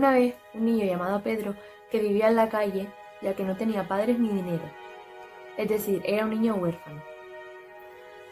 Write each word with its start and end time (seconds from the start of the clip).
una 0.00 0.12
vez 0.12 0.34
un 0.54 0.64
niño 0.64 0.86
llamado 0.86 1.22
Pedro 1.22 1.54
que 1.90 1.98
vivía 2.00 2.28
en 2.28 2.36
la 2.36 2.48
calle 2.48 2.88
ya 3.20 3.34
que 3.34 3.44
no 3.44 3.54
tenía 3.54 3.86
padres 3.86 4.18
ni 4.18 4.30
dinero. 4.30 4.62
Es 5.58 5.68
decir, 5.68 6.00
era 6.06 6.24
un 6.24 6.30
niño 6.30 6.54
huérfano. 6.54 7.02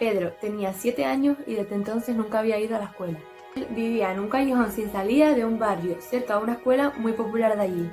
Pedro 0.00 0.32
tenía 0.40 0.72
siete 0.72 1.04
años 1.04 1.36
y 1.46 1.54
desde 1.54 1.76
entonces 1.76 2.16
nunca 2.16 2.40
había 2.40 2.58
ido 2.58 2.74
a 2.74 2.80
la 2.80 2.86
escuela. 2.86 3.18
Él 3.54 3.68
vivía 3.70 4.10
en 4.10 4.18
un 4.18 4.28
callejón 4.28 4.72
sin 4.72 4.90
salida 4.90 5.34
de 5.34 5.44
un 5.44 5.60
barrio, 5.60 6.00
cerca 6.00 6.36
de 6.36 6.42
una 6.42 6.54
escuela 6.54 6.92
muy 6.96 7.12
popular 7.12 7.54
de 7.54 7.62
allí. 7.62 7.90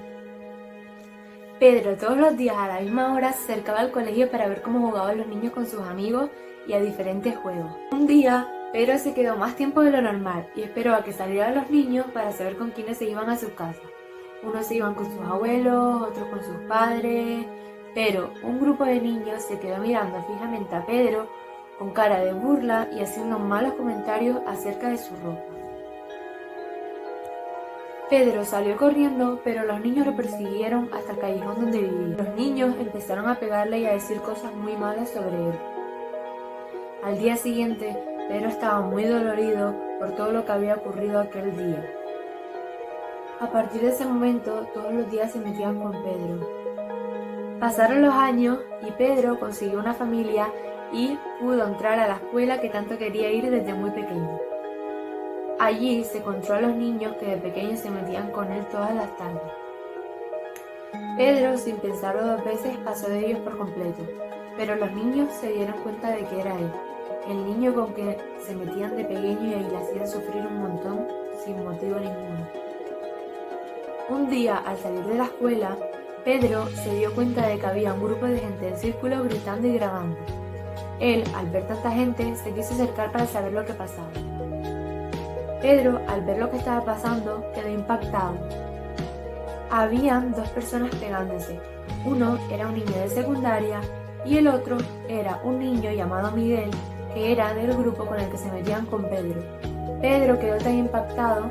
Pedro 1.60 1.96
todos 1.96 2.18
los 2.18 2.36
días 2.38 2.56
a 2.58 2.70
la 2.70 2.80
misma 2.80 3.14
hora 3.14 3.34
se 3.34 3.52
acercaba 3.52 3.82
al 3.82 3.92
colegio 3.92 4.32
para 4.32 4.48
ver 4.48 4.64
cómo 4.64 4.88
jugaban 4.88 5.20
los 5.20 5.28
niños 5.28 5.54
con 5.54 5.68
sus 5.68 5.82
amigos 5.82 6.32
y 6.66 6.74
a 6.74 6.80
diferentes 6.80 7.38
juegos. 7.38 7.72
Un 7.92 8.08
día, 8.08 8.48
Pedro 8.72 9.00
se 9.00 9.16
quedó 9.16 9.36
más 9.36 9.56
tiempo 9.56 9.82
de 9.82 9.92
lo 9.92 10.02
normal 10.02 10.48
y 10.56 10.62
esperó 10.62 10.94
a 10.94 11.04
que 11.04 11.12
salieran 11.12 11.56
los 11.56 11.72
niños 11.72 12.06
para 12.14 12.32
saber 12.32 12.56
con 12.56 12.70
quiénes 12.70 13.00
se 13.00 13.10
iban 13.10 13.30
a 13.30 13.38
su 13.38 13.54
casa. 13.56 13.82
Unos 14.44 14.68
se 14.68 14.76
iban 14.76 14.94
con 14.94 15.06
sus 15.06 15.22
abuelos, 15.22 16.04
otros 16.04 16.28
con 16.30 16.44
sus 16.44 16.56
padres, 16.68 17.46
pero 17.96 18.32
un 18.44 18.60
grupo 18.60 18.86
de 18.86 19.02
niños 19.02 19.42
se 19.42 19.60
quedó 19.60 19.80
mirando 19.80 20.22
fijamente 20.24 20.76
a 20.76 20.86
Pedro 20.86 21.28
con 21.80 21.92
cara 21.92 22.20
de 22.20 22.34
burla 22.34 22.90
y 22.96 23.02
haciendo 23.02 23.40
malos 23.40 23.74
comentarios 23.74 24.40
acerca 24.46 24.90
de 24.90 24.98
su 24.98 25.16
ropa. 25.16 25.42
Pedro 28.10 28.44
salió 28.44 28.76
corriendo, 28.78 29.40
pero 29.44 29.66
los 29.66 29.82
niños 29.82 30.06
lo 30.06 30.16
persiguieron 30.16 30.90
hasta 30.94 31.14
el 31.14 31.20
callejón 31.20 31.62
donde 31.62 31.80
vivía. 31.80 32.18
Los 32.18 32.36
niños 32.36 32.76
empezaron 32.80 33.28
a 33.28 33.40
pegarle 33.40 33.80
y 33.80 33.86
a 33.86 33.94
decir 33.94 34.18
cosas 34.18 34.54
muy 34.54 34.76
malas 34.76 35.10
sobre 35.10 35.36
él. 35.36 35.60
Al 37.04 37.20
día 37.20 37.38
siguiente, 37.38 37.96
Pedro 38.30 38.48
estaba 38.50 38.82
muy 38.82 39.06
dolorido 39.06 39.74
por 39.98 40.12
todo 40.12 40.32
lo 40.32 40.46
que 40.46 40.52
había 40.52 40.76
ocurrido 40.76 41.20
aquel 41.20 41.58
día. 41.58 41.84
A 43.40 43.48
partir 43.48 43.82
de 43.82 43.90
ese 43.90 44.06
momento, 44.06 44.68
todos 44.72 44.94
los 44.94 45.10
días 45.10 45.32
se 45.32 45.40
metían 45.40 45.82
con 45.82 45.94
Pedro. 46.04 46.48
Pasaron 47.60 48.04
los 48.04 48.14
años 48.14 48.60
y 48.88 48.92
Pedro 48.92 49.40
consiguió 49.40 49.80
una 49.80 49.96
familia 49.96 50.48
y 50.94 51.18
pudo 51.40 51.66
entrar 51.66 52.00
a 52.00 52.08
la 52.08 52.16
escuela 52.18 52.62
que 52.62 52.70
tanto 52.70 53.00
quería 53.00 53.32
ir 53.32 53.50
desde 53.50 53.74
muy 53.74 53.90
pequeño. 53.90 54.40
Allí 55.58 56.04
se 56.04 56.20
encontró 56.20 56.54
a 56.54 56.62
los 56.62 56.76
niños 56.76 57.16
que 57.16 57.26
de 57.26 57.38
pequeños 57.38 57.80
se 57.80 57.90
metían 57.90 58.30
con 58.32 58.52
él 58.52 58.64
todas 58.68 58.94
las 58.94 59.18
tardes. 59.18 59.42
Pedro, 61.18 61.58
sin 61.58 61.78
pensarlo 61.78 62.28
dos 62.28 62.46
veces, 62.46 62.78
pasó 62.86 63.10
de 63.10 63.26
ellos 63.26 63.40
por 63.40 63.58
completo, 63.58 64.04
pero 64.56 64.76
los 64.76 64.92
niños 64.92 65.34
se 65.34 65.52
dieron 65.52 65.82
cuenta 65.82 66.12
de 66.12 66.26
que 66.26 66.42
era 66.42 66.54
él, 66.54 66.72
el 67.30 67.46
niño 67.46 67.74
con 67.74 67.94
que 67.94 68.18
se 68.46 68.56
metían 68.56 68.96
de 68.96 69.06
pequeño 69.06 69.58
y 69.58 69.70
le 69.70 69.78
hacían 69.78 70.08
sufrir 70.08 70.46
un 70.48 70.62
montón 70.62 71.08
sin 71.46 71.64
motivo 71.64 72.00
ninguno. 72.00 72.48
Un 74.10 74.30
día, 74.30 74.58
al 74.58 74.78
salir 74.78 75.04
de 75.06 75.16
la 75.16 75.26
escuela, 75.26 75.78
Pedro 76.26 76.68
se 76.68 76.96
dio 76.96 77.14
cuenta 77.14 77.48
de 77.48 77.60
que 77.60 77.66
había 77.68 77.94
un 77.94 78.04
grupo 78.04 78.26
de 78.26 78.40
gente 78.40 78.70
en 78.70 78.78
círculo 78.78 79.24
gritando 79.24 79.68
y 79.68 79.74
grabando. 79.74 80.18
Él, 81.00 81.24
al 81.36 81.50
ver 81.50 81.68
tanta 81.68 81.92
gente, 81.92 82.36
se 82.36 82.52
quiso 82.52 82.74
acercar 82.74 83.12
para 83.12 83.28
saber 83.28 83.54
lo 83.54 83.64
que 83.64 83.74
pasaba. 83.74 84.10
Pedro, 85.62 86.00
al 86.08 86.22
ver 86.22 86.40
lo 86.40 86.50
que 86.50 86.58
estaba 86.58 86.84
pasando, 86.84 87.46
quedó 87.54 87.70
impactado. 87.70 88.36
Habían 89.70 90.32
dos 90.32 90.50
personas 90.50 90.94
pegándose. 90.96 91.60
Uno 92.06 92.40
era 92.50 92.68
un 92.68 92.76
niño 92.76 92.98
de 93.02 93.10
secundaria 93.10 93.82
y 94.26 94.38
el 94.38 94.48
otro 94.48 94.78
era 95.08 95.40
un 95.44 95.60
niño 95.60 95.92
llamado 95.92 96.32
Miguel, 96.32 96.72
que 97.14 97.32
era 97.32 97.54
del 97.54 97.76
grupo 97.76 98.06
con 98.06 98.20
el 98.20 98.30
que 98.30 98.38
se 98.38 98.52
metían 98.52 98.86
con 98.86 99.04
Pedro. 99.10 99.42
Pedro 100.02 100.40
quedó 100.40 100.58
tan 100.58 100.76
impactado 100.76 101.50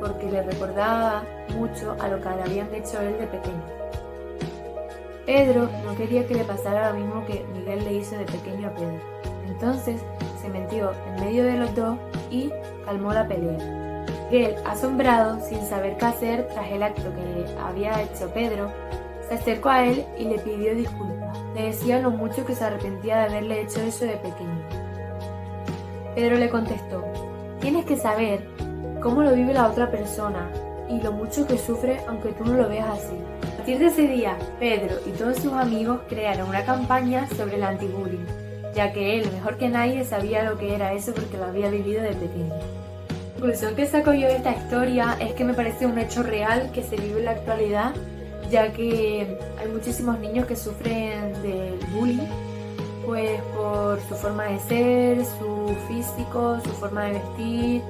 porque 0.00 0.30
le 0.30 0.42
recordaba 0.42 1.22
mucho 1.56 1.96
a 2.00 2.08
lo 2.08 2.20
que 2.20 2.28
le 2.28 2.42
habían 2.42 2.74
hecho 2.74 3.00
él 3.00 3.18
de 3.18 3.26
pequeño. 3.26 3.78
Pedro 5.26 5.68
no 5.84 5.94
quería 5.94 6.26
que 6.26 6.34
le 6.34 6.44
pasara 6.44 6.90
lo 6.90 6.98
mismo 6.98 7.26
que 7.26 7.44
Miguel 7.52 7.84
le 7.84 7.94
hizo 7.94 8.16
de 8.16 8.24
pequeño 8.24 8.68
a 8.68 8.74
Pedro. 8.74 9.00
Entonces 9.46 10.00
se 10.40 10.48
metió 10.48 10.92
en 11.06 11.24
medio 11.24 11.44
de 11.44 11.56
los 11.58 11.74
dos 11.74 11.98
y 12.30 12.50
calmó 12.84 13.12
la 13.12 13.26
pelea. 13.26 14.04
Miguel, 14.30 14.56
asombrado, 14.66 15.40
sin 15.40 15.60
saber 15.62 15.96
qué 15.96 16.04
hacer 16.04 16.48
tras 16.48 16.70
el 16.70 16.82
acto 16.82 17.02
que 17.02 17.60
había 17.60 18.02
hecho 18.02 18.30
Pedro, 18.32 18.70
se 19.28 19.34
acercó 19.34 19.68
a 19.68 19.84
él 19.84 20.04
y 20.18 20.24
le 20.24 20.38
pidió 20.38 20.74
disculpas. 20.74 21.38
Le 21.54 21.64
decía 21.64 21.98
lo 22.00 22.10
mucho 22.10 22.46
que 22.46 22.54
se 22.54 22.64
arrepentía 22.64 23.18
de 23.18 23.24
haberle 23.24 23.62
hecho 23.62 23.80
eso 23.80 24.04
de 24.04 24.16
pequeño. 24.16 24.57
Pedro 26.14 26.36
le 26.36 26.50
contestó, 26.50 27.04
tienes 27.60 27.84
que 27.84 27.96
saber 27.96 28.40
cómo 29.02 29.22
lo 29.22 29.34
vive 29.34 29.54
la 29.54 29.68
otra 29.68 29.90
persona 29.90 30.50
y 30.88 31.00
lo 31.00 31.12
mucho 31.12 31.46
que 31.46 31.58
sufre 31.58 32.00
aunque 32.08 32.32
tú 32.32 32.44
no 32.44 32.54
lo 32.54 32.68
veas 32.68 32.88
así. 32.88 33.14
A 33.52 33.56
partir 33.56 33.78
de 33.78 33.86
ese 33.86 34.08
día, 34.08 34.36
Pedro 34.58 34.96
y 35.06 35.10
todos 35.10 35.38
sus 35.38 35.52
amigos 35.52 36.00
crearon 36.08 36.48
una 36.48 36.64
campaña 36.64 37.28
sobre 37.36 37.56
el 37.56 37.62
anti-bullying 37.62 38.48
ya 38.78 38.92
que 38.92 39.18
él, 39.18 39.28
mejor 39.32 39.56
que 39.56 39.68
nadie, 39.68 40.04
sabía 40.04 40.44
lo 40.44 40.56
que 40.56 40.72
era 40.72 40.92
eso 40.92 41.12
porque 41.12 41.36
lo 41.36 41.46
había 41.46 41.68
vivido 41.68 42.00
de 42.00 42.10
pequeño. 42.10 42.54
La 42.54 43.40
conclusión 43.40 43.74
que 43.74 43.86
saco 43.86 44.12
yo 44.14 44.28
de 44.28 44.36
esta 44.36 44.52
historia 44.52 45.16
es 45.20 45.32
que 45.32 45.44
me 45.44 45.52
parece 45.54 45.86
un 45.86 45.98
hecho 45.98 46.22
real 46.22 46.70
que 46.72 46.84
se 46.84 46.96
vive 46.96 47.18
en 47.18 47.24
la 47.24 47.32
actualidad, 47.32 47.92
ya 48.52 48.72
que 48.72 49.38
hay 49.60 49.68
muchísimos 49.72 50.20
niños 50.20 50.46
que 50.46 50.54
sufren 50.54 51.32
del 51.42 51.74
bullying, 51.92 52.28
pues 53.08 53.40
por 53.56 53.98
su 54.02 54.14
forma 54.16 54.44
de 54.44 54.58
ser, 54.58 55.24
su 55.24 55.74
físico, 55.88 56.58
su 56.62 56.70
forma 56.72 57.04
de 57.04 57.12
vestir, 57.14 57.82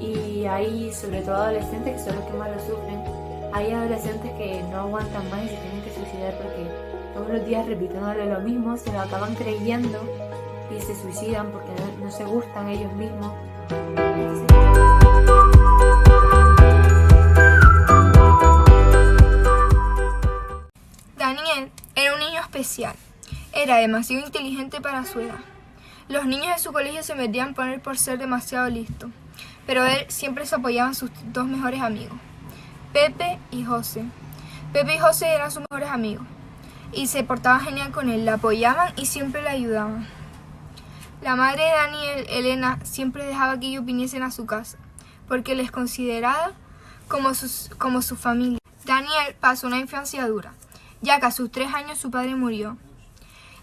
y 0.00 0.46
hay 0.46 0.90
sobre 0.90 1.20
todo 1.20 1.34
adolescentes 1.34 1.92
que 1.92 1.98
son 1.98 2.16
los 2.16 2.24
que 2.24 2.32
más 2.32 2.48
lo 2.48 2.58
sufren. 2.60 3.04
Hay 3.52 3.72
adolescentes 3.72 4.32
que 4.38 4.62
no 4.70 4.78
aguantan 4.78 5.28
más 5.30 5.44
y 5.44 5.48
se 5.48 5.56
tienen 5.56 5.82
que 5.82 5.92
suicidar 5.92 6.38
porque 6.38 6.66
todos 7.12 7.28
los 7.28 7.46
días 7.46 7.66
repitiéndole 7.66 8.24
lo 8.24 8.40
mismo, 8.40 8.78
se 8.78 8.90
lo 8.90 9.00
acaban 9.00 9.34
creyendo 9.34 10.00
y 10.74 10.80
se 10.80 10.96
suicidan 10.96 11.50
porque 11.52 11.70
no, 12.02 12.10
se 12.10 12.24
gustan 12.24 12.70
ellos 12.70 12.92
mismos. 12.94 13.32
Era 23.64 23.78
demasiado 23.78 24.26
inteligente 24.26 24.82
para 24.82 25.06
su 25.06 25.20
edad. 25.20 25.38
Los 26.08 26.26
niños 26.26 26.54
de 26.54 26.58
su 26.58 26.70
colegio 26.70 27.02
se 27.02 27.14
metían 27.14 27.54
por 27.54 27.66
él 27.66 27.80
por 27.80 27.96
ser 27.96 28.18
demasiado 28.18 28.68
listo, 28.68 29.10
pero 29.66 29.86
él 29.86 30.04
siempre 30.08 30.44
se 30.44 30.56
apoyaba 30.56 30.90
en 30.90 30.94
sus 30.94 31.10
dos 31.32 31.46
mejores 31.46 31.80
amigos, 31.80 32.18
Pepe 32.92 33.38
y 33.50 33.64
José. 33.64 34.04
Pepe 34.74 34.96
y 34.96 34.98
José 34.98 35.28
eran 35.28 35.50
sus 35.50 35.62
mejores 35.70 35.88
amigos 35.88 36.26
y 36.92 37.06
se 37.06 37.24
portaban 37.24 37.62
genial 37.62 37.90
con 37.90 38.10
él, 38.10 38.26
la 38.26 38.34
apoyaban 38.34 38.92
y 38.98 39.06
siempre 39.06 39.40
le 39.40 39.48
ayudaban. 39.48 40.06
La 41.22 41.34
madre 41.34 41.62
de 41.62 41.70
Daniel, 41.70 42.26
Elena, 42.28 42.78
siempre 42.82 43.24
dejaba 43.24 43.58
que 43.58 43.68
ellos 43.68 43.86
viniesen 43.86 44.24
a 44.24 44.30
su 44.30 44.44
casa, 44.44 44.76
porque 45.26 45.54
les 45.54 45.70
consideraba 45.70 46.52
como, 47.08 47.30
como 47.78 48.02
su 48.02 48.16
familia. 48.16 48.58
Daniel 48.84 49.34
pasó 49.40 49.68
una 49.68 49.78
infancia 49.78 50.28
dura, 50.28 50.52
ya 51.00 51.18
que 51.18 51.24
a 51.24 51.30
sus 51.30 51.50
tres 51.50 51.72
años 51.72 51.96
su 51.96 52.10
padre 52.10 52.34
murió. 52.34 52.76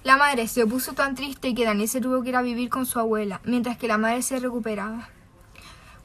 La 0.04 0.18
madre 0.18 0.48
se 0.48 0.66
puso 0.66 0.94
tan 0.94 1.14
triste 1.14 1.54
que 1.54 1.66
Daniel 1.66 1.88
se 1.88 2.02
tuvo 2.02 2.24
que 2.24 2.30
ir 2.30 2.36
a 2.36 2.42
vivir 2.42 2.70
con 2.70 2.88
su 2.88 3.00
abuela, 3.00 3.40
mientras 3.44 3.78
que 3.78 3.88
la 3.88 4.00
madre 4.00 4.24
se 4.24 4.40
recuperaba. 4.40 5.10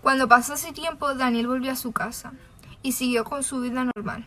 Cuando 0.03 0.29
pasó 0.29 0.55
ese 0.55 0.73
tiempo, 0.73 1.15
Daniel 1.15 1.47
volvió 1.47 1.73
a 1.73 1.77
su 1.77 1.93
casa 1.93 2.35
y 2.83 2.93
siguió 2.93 3.25
con 3.25 3.43
su 3.43 3.61
vida 3.61 3.85
normal. 3.85 4.27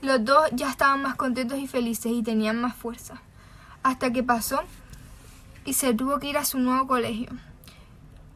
Los 0.00 0.24
dos 0.24 0.48
ya 0.52 0.70
estaban 0.70 1.02
más 1.02 1.16
contentos 1.16 1.58
y 1.58 1.66
felices 1.66 2.12
y 2.12 2.22
tenían 2.22 2.60
más 2.60 2.74
fuerza. 2.74 3.20
Hasta 3.82 4.10
que 4.10 4.22
pasó 4.22 4.62
y 5.66 5.74
se 5.74 5.92
tuvo 5.92 6.18
que 6.18 6.28
ir 6.28 6.38
a 6.38 6.46
su 6.46 6.58
nuevo 6.58 6.86
colegio. 6.86 7.28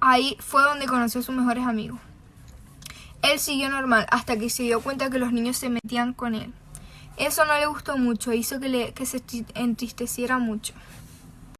Ahí 0.00 0.36
fue 0.40 0.62
donde 0.62 0.84
conoció 0.84 1.20
a 1.20 1.24
sus 1.24 1.34
mejores 1.34 1.66
amigos. 1.66 1.98
Él 3.22 3.38
siguió 3.38 3.70
normal 3.70 4.06
hasta 4.10 4.36
que 4.38 4.50
se 4.50 4.64
dio 4.64 4.82
cuenta 4.82 5.08
que 5.08 5.18
los 5.18 5.32
niños 5.32 5.56
se 5.56 5.70
metían 5.70 6.12
con 6.12 6.34
él. 6.34 6.52
Eso 7.16 7.44
no 7.44 7.56
le 7.58 7.66
gustó 7.66 7.96
mucho 7.96 8.32
hizo 8.32 8.58
que, 8.58 8.68
le, 8.68 8.92
que 8.92 9.06
se 9.06 9.22
entristeciera 9.54 10.38
mucho. 10.38 10.74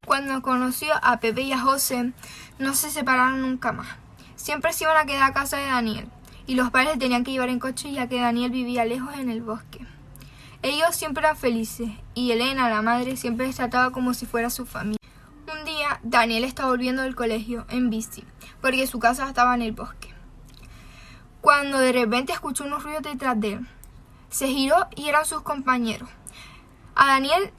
Cuando 0.05 0.41
conoció 0.41 0.93
a 1.01 1.19
Pepe 1.19 1.41
y 1.41 1.53
a 1.53 1.59
José, 1.59 2.13
no 2.59 2.73
se 2.73 2.91
separaron 2.91 3.41
nunca 3.41 3.71
más. 3.71 3.87
Siempre 4.35 4.73
se 4.73 4.83
iban 4.83 4.97
a 4.97 5.05
quedar 5.05 5.23
a 5.23 5.33
casa 5.33 5.57
de 5.57 5.65
Daniel 5.65 6.07
y 6.45 6.55
los 6.55 6.69
padres 6.71 6.99
tenían 6.99 7.23
que 7.23 7.31
llevar 7.31 7.49
en 7.49 7.59
coche 7.59 7.91
ya 7.91 8.07
que 8.07 8.19
Daniel 8.19 8.51
vivía 8.51 8.85
lejos 8.85 9.15
en 9.15 9.29
el 9.29 9.41
bosque. 9.41 9.79
Ellos 10.61 10.95
siempre 10.95 11.23
eran 11.23 11.37
felices 11.37 11.89
y 12.13 12.31
Elena, 12.31 12.69
la 12.69 12.81
madre, 12.81 13.17
siempre 13.17 13.47
les 13.47 13.55
trataba 13.55 13.91
como 13.91 14.13
si 14.13 14.25
fuera 14.25 14.49
su 14.49 14.65
familia. 14.65 14.99
Un 15.51 15.63
día, 15.63 15.99
Daniel 16.03 16.43
estaba 16.43 16.69
volviendo 16.69 17.03
del 17.03 17.15
colegio 17.15 17.65
en 17.69 17.89
bici, 17.89 18.23
porque 18.61 18.87
su 18.87 18.99
casa 18.99 19.27
estaba 19.27 19.55
en 19.55 19.61
el 19.61 19.71
bosque. 19.71 20.13
Cuando 21.41 21.79
de 21.79 21.91
repente 21.91 22.33
escuchó 22.33 22.63
unos 22.63 22.83
ruidos 22.83 23.03
detrás 23.03 23.39
de 23.39 23.53
él, 23.53 23.67
se 24.29 24.47
giró 24.47 24.87
y 24.95 25.09
eran 25.09 25.25
sus 25.25 25.41
compañeros. 25.41 26.09
A 26.95 27.07
Daniel 27.07 27.51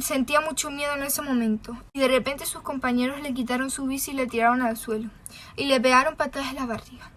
sentía 0.00 0.40
mucho 0.40 0.70
miedo 0.70 0.94
en 0.94 1.02
ese 1.02 1.22
momento, 1.22 1.76
y 1.92 2.00
de 2.00 2.08
repente 2.08 2.46
sus 2.46 2.62
compañeros 2.62 3.20
le 3.20 3.34
quitaron 3.34 3.70
su 3.70 3.86
bici 3.86 4.10
y 4.10 4.14
le 4.14 4.26
tiraron 4.26 4.62
al 4.62 4.76
suelo, 4.76 5.10
y 5.56 5.66
le 5.66 5.80
pegaron 5.80 6.16
patadas 6.16 6.50
en 6.50 6.56
la 6.56 6.66
barriga. 6.66 7.10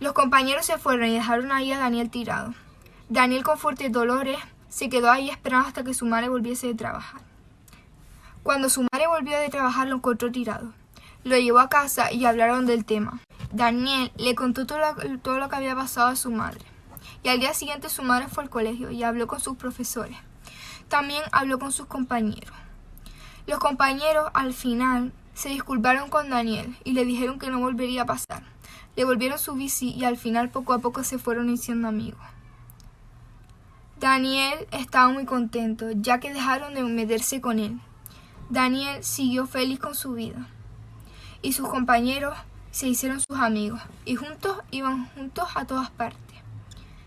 Los 0.00 0.12
compañeros 0.12 0.66
se 0.66 0.78
fueron 0.78 1.08
y 1.08 1.14
dejaron 1.14 1.52
ahí 1.52 1.72
a 1.72 1.78
Daniel 1.78 2.10
tirado. 2.10 2.54
Daniel 3.08 3.44
con 3.44 3.58
fuertes 3.58 3.92
dolores 3.92 4.38
se 4.68 4.88
quedó 4.88 5.10
ahí 5.10 5.30
esperando 5.30 5.68
hasta 5.68 5.84
que 5.84 5.94
su 5.94 6.06
madre 6.06 6.28
volviese 6.28 6.66
de 6.66 6.74
trabajar. 6.74 7.22
Cuando 8.42 8.68
su 8.68 8.82
madre 8.82 9.06
volvió 9.06 9.38
de 9.38 9.48
trabajar 9.48 9.88
lo 9.88 9.96
encontró 9.96 10.30
tirado. 10.30 10.72
Lo 11.24 11.36
llevó 11.36 11.58
a 11.58 11.68
casa 11.68 12.12
y 12.12 12.24
hablaron 12.24 12.66
del 12.66 12.84
tema. 12.84 13.20
Daniel 13.52 14.12
le 14.16 14.34
contó 14.34 14.66
todo 14.66 14.78
lo, 14.78 15.18
todo 15.18 15.38
lo 15.38 15.48
que 15.48 15.56
había 15.56 15.74
pasado 15.74 16.08
a 16.08 16.16
su 16.16 16.30
madre. 16.30 16.64
Y 17.26 17.28
al 17.28 17.40
día 17.40 17.54
siguiente 17.54 17.88
su 17.88 18.04
madre 18.04 18.28
fue 18.28 18.44
al 18.44 18.50
colegio 18.50 18.92
y 18.92 19.02
habló 19.02 19.26
con 19.26 19.40
sus 19.40 19.56
profesores. 19.56 20.16
También 20.88 21.24
habló 21.32 21.58
con 21.58 21.72
sus 21.72 21.86
compañeros. 21.86 22.54
Los 23.48 23.58
compañeros 23.58 24.30
al 24.32 24.52
final 24.52 25.12
se 25.34 25.48
disculparon 25.48 26.08
con 26.08 26.30
Daniel 26.30 26.76
y 26.84 26.92
le 26.92 27.04
dijeron 27.04 27.40
que 27.40 27.50
no 27.50 27.58
volvería 27.58 28.02
a 28.02 28.06
pasar. 28.06 28.44
Le 28.94 29.04
volvieron 29.04 29.40
su 29.40 29.54
bici 29.54 29.90
y 29.90 30.04
al 30.04 30.16
final 30.16 30.50
poco 30.50 30.72
a 30.72 30.78
poco 30.78 31.02
se 31.02 31.18
fueron 31.18 31.52
haciendo 31.52 31.88
amigos. 31.88 32.20
Daniel 33.98 34.68
estaba 34.70 35.08
muy 35.08 35.24
contento 35.24 35.90
ya 35.96 36.20
que 36.20 36.32
dejaron 36.32 36.74
de 36.74 36.84
meterse 36.84 37.40
con 37.40 37.58
él. 37.58 37.80
Daniel 38.50 39.02
siguió 39.02 39.48
feliz 39.48 39.80
con 39.80 39.96
su 39.96 40.12
vida 40.12 40.46
y 41.42 41.54
sus 41.54 41.66
compañeros 41.66 42.38
se 42.70 42.86
hicieron 42.86 43.18
sus 43.18 43.40
amigos 43.40 43.80
y 44.04 44.14
juntos 44.14 44.58
iban 44.70 45.08
juntos 45.08 45.48
a 45.56 45.66
todas 45.66 45.90
partes. 45.90 46.35